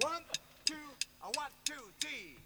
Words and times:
One, 0.00 0.22
two, 0.66 0.74
a 1.22 1.26
one, 1.28 1.50
two, 1.64 1.72
three. 1.98 2.36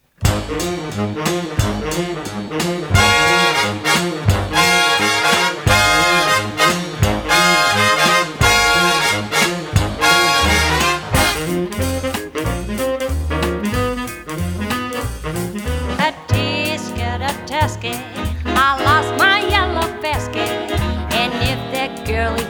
I 18.60 18.82
lost 18.84 19.18
my 19.18 19.27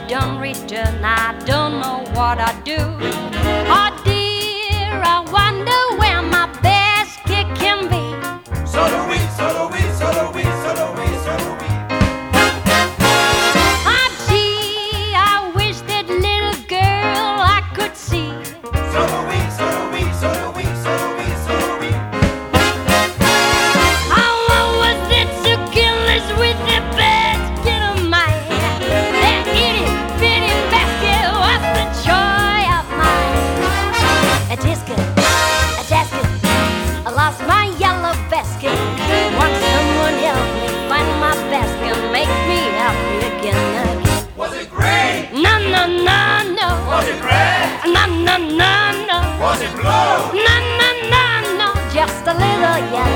don't 0.07 0.39
return, 0.39 1.03
I 1.03 1.33
don't 1.45 1.79
know 1.79 2.03
what 2.13 2.39
I 2.39 2.53
do. 2.63 2.77
Oh 3.75 3.89
dear, 4.05 5.01
I 5.03 5.19
wonder 5.31 5.81
where 5.99 6.21
my 6.21 6.47
basket 6.61 7.47
can 7.55 7.87
be. 7.89 8.03
Solo 8.67 9.07
we, 9.09 9.19
solo 9.37 9.69
we, 9.73 9.81
solo 9.99 10.31
we, 10.35 10.43
solo 10.63 10.85
we, 10.97 11.07
solo 11.25 11.51
we. 11.59 11.69
Oh 13.91 14.07
gee, 14.27 15.13
I 15.15 15.51
wish 15.55 15.79
that 15.89 16.07
little 16.07 16.57
girl 16.67 17.35
I 17.57 17.61
could 17.75 17.95
see. 17.95 18.31
Solo 18.93 19.19
we, 19.29 19.39
solo 19.57 19.78
we, 19.78 19.78
na 47.93 48.05
na 48.05 48.35
na 48.37 48.71
na. 49.07 49.17
Was 49.41 49.61
it 49.61 49.73
blow? 49.75 50.31
Na 50.45 50.55
na 50.79 50.89
na 51.13 51.23
na, 51.59 51.67
just 51.93 52.25
a 52.27 52.33
little, 52.33 52.77
yeah. 52.93 53.08